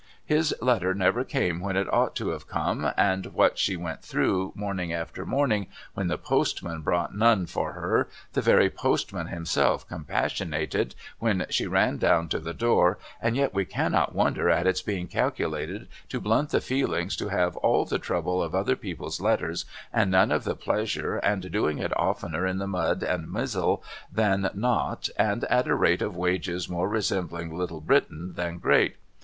His 0.25 0.51
letter 0.63 0.95
never 0.95 1.23
came 1.23 1.59
when 1.59 1.77
it 1.77 1.87
ought 1.93 2.15
to 2.15 2.29
have 2.29 2.47
come 2.47 2.91
and 2.97 3.27
what 3.27 3.59
she 3.59 3.75
went 3.77 4.01
through 4.01 4.51
morning 4.55 4.91
after 4.91 5.27
morning 5.27 5.67
when 5.93 6.07
the 6.07 6.17
postman 6.17 6.81
brought 6.81 7.15
none 7.15 7.45
for 7.45 7.73
her 7.73 8.09
the 8.33 8.41
very 8.41 8.67
postman 8.67 9.27
himself 9.27 9.87
compassionated 9.87 10.95
when 11.19 11.45
she 11.51 11.67
ran 11.67 11.97
down 11.99 12.29
to 12.29 12.39
the 12.39 12.51
door, 12.55 12.97
and 13.21 13.35
yet 13.35 13.53
we 13.53 13.63
cannot 13.63 14.15
wonder 14.15 14.49
at 14.49 14.65
its 14.65 14.81
being 14.81 15.05
calculated 15.05 15.87
to 16.09 16.19
blunt 16.19 16.49
the 16.49 16.61
feelings 16.61 17.15
to 17.17 17.27
have 17.27 17.55
all 17.57 17.85
the 17.85 17.99
trouble 17.99 18.41
of 18.41 18.55
other 18.55 18.75
people's 18.75 19.21
letters 19.21 19.65
and 19.93 20.09
none 20.09 20.31
of 20.31 20.45
the 20.45 20.55
pleasure 20.55 21.17
and 21.17 21.51
doing 21.51 21.77
it 21.77 21.95
oftener 21.95 22.47
in 22.47 22.57
the 22.57 22.65
mud 22.65 23.03
and 23.03 23.31
mizzle 23.31 23.83
than 24.11 24.49
not 24.55 25.09
and 25.15 25.43
at 25.43 25.67
a 25.67 25.75
rate 25.75 26.01
of 26.01 26.15
wages 26.17 26.67
more 26.67 26.89
resembling 26.89 27.55
Little 27.55 27.81
Britain 27.81 28.33
than 28.33 28.57
Great. 28.57 28.95